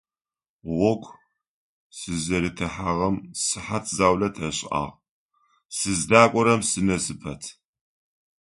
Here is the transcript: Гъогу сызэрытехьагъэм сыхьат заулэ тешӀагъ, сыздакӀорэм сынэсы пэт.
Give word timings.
Гъогу 0.77 1.11
сызэрытехьагъэм 1.97 3.15
сыхьат 3.43 3.85
заулэ 3.95 4.29
тешӀагъ, 4.35 4.95
сыздакӀорэм 5.75 6.61
сынэсы 6.69 7.15
пэт. 7.21 7.43